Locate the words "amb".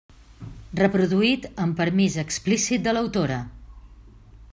1.65-1.77